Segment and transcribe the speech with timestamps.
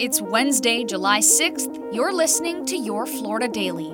[0.00, 1.92] It's Wednesday, July 6th.
[1.92, 3.92] You're listening to Your Florida Daily.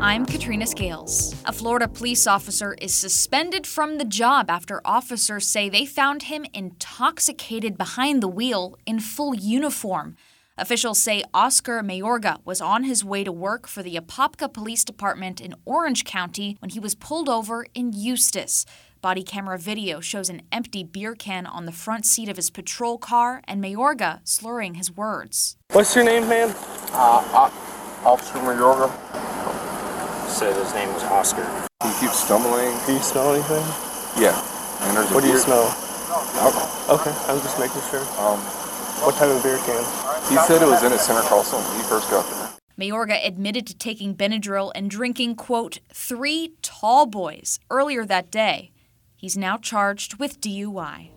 [0.00, 1.34] I'm Katrina Scales.
[1.44, 6.46] A Florida police officer is suspended from the job after officers say they found him
[6.54, 10.16] intoxicated behind the wheel in full uniform.
[10.58, 15.40] Officials say Oscar Mayorga was on his way to work for the Apopka Police Department
[15.40, 18.66] in Orange County when he was pulled over in Eustis.
[19.00, 22.98] Body camera video shows an empty beer can on the front seat of his patrol
[22.98, 25.56] car and Mayorga slurring his words.
[25.72, 26.54] What's your name, man?
[26.92, 27.50] Uh,
[28.04, 28.90] Officer Mayorga.
[30.28, 31.48] Said his name was Oscar.
[31.82, 32.76] He keeps stumbling.
[32.86, 33.64] Do you smell anything?
[34.20, 34.36] Yeah.
[34.82, 35.64] And What do you smell?
[35.64, 37.00] Alcohol.
[37.00, 38.04] Okay, I'm just making sure.
[38.20, 38.38] Um,
[39.02, 39.84] What type of beer can?
[40.28, 42.50] he said it was in his center console when he first got there.
[42.78, 48.70] Mayorga admitted to taking Benadryl and drinking, quote, three tall boys earlier that day.
[49.16, 51.10] He's now charged with DUI.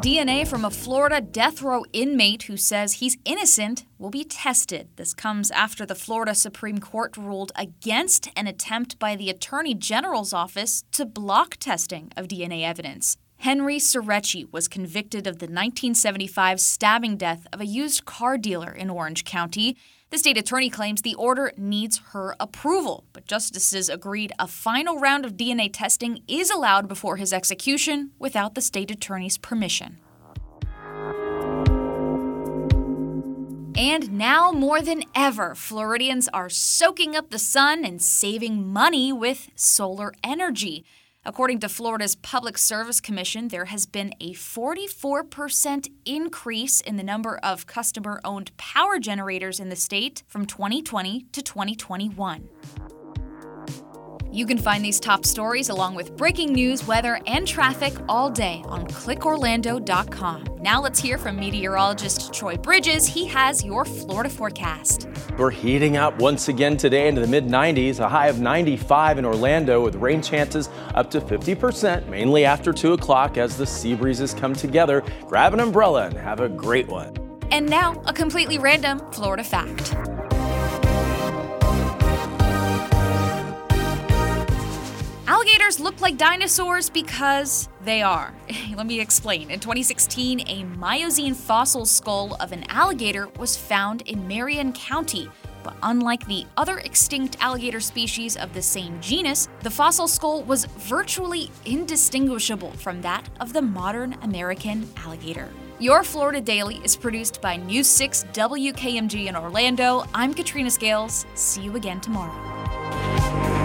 [0.00, 4.88] DNA from a Florida death row inmate who says he's innocent will be tested.
[4.96, 10.32] This comes after the Florida Supreme Court ruled against an attempt by the Attorney General's
[10.32, 13.18] office to block testing of DNA evidence.
[13.42, 18.90] Henry Sireci was convicted of the 1975 stabbing death of a used car dealer in
[18.90, 19.76] Orange County.
[20.10, 25.24] The state attorney claims the order needs her approval, but justices agreed a final round
[25.24, 30.00] of DNA testing is allowed before his execution without the state attorney's permission.
[33.76, 39.48] And now more than ever, Floridians are soaking up the sun and saving money with
[39.54, 40.84] solar energy.
[41.28, 47.36] According to Florida's Public Service Commission, there has been a 44% increase in the number
[47.42, 52.48] of customer owned power generators in the state from 2020 to 2021.
[54.32, 58.62] You can find these top stories along with breaking news, weather, and traffic all day
[58.64, 60.57] on clickorlando.com.
[60.68, 63.06] Now let's hear from meteorologist Troy Bridges.
[63.06, 65.08] He has your Florida forecast.
[65.38, 69.24] We're heating up once again today into the mid 90s, a high of 95 in
[69.24, 74.34] Orlando with rain chances up to 50%, mainly after 2 o'clock as the sea breezes
[74.34, 75.02] come together.
[75.26, 77.16] Grab an umbrella and have a great one.
[77.50, 79.94] And now, a completely random Florida fact.
[85.78, 88.34] Look like dinosaurs because they are.
[88.74, 89.50] Let me explain.
[89.50, 95.30] In 2016, a Miocene fossil skull of an alligator was found in Marion County.
[95.62, 100.64] But unlike the other extinct alligator species of the same genus, the fossil skull was
[100.64, 105.48] virtually indistinguishable from that of the modern American alligator.
[105.78, 110.06] Your Florida Daily is produced by News 6 WKMG in Orlando.
[110.12, 111.24] I'm Katrina Scales.
[111.34, 113.57] See you again tomorrow.